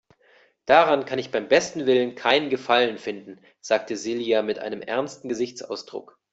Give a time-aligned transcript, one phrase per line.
[0.65, 6.19] Daran kann ich beim besten Willen keinen Gefallen finden, sagte Silja mit einem ernsten Gesichtsausdruck.